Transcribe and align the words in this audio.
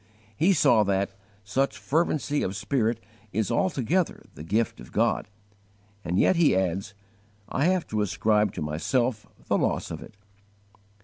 He 0.35 0.51
saw 0.53 0.81
that 0.85 1.11
"such 1.43 1.77
fervency 1.77 2.41
of 2.41 2.55
spirit 2.55 2.99
is 3.31 3.51
altogether 3.51 4.23
the 4.33 4.41
gift 4.41 4.79
of 4.79 4.91
God," 4.91 5.27
and 6.03 6.17
yet 6.17 6.37
he 6.37 6.55
adds, 6.55 6.95
"I 7.47 7.65
have 7.65 7.85
to 7.89 8.01
ascribe 8.01 8.51
to 8.55 8.63
myself 8.63 9.27
the 9.45 9.59
loss 9.59 9.91
of 9.91 10.01
it." 10.01 10.15